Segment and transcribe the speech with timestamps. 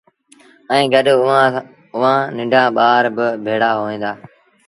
[0.71, 1.47] ائيٚݩ گڏ اُئآݩ
[2.01, 4.11] رآ ننڍآ ٻآر با ڀيڙآ هوئين دآ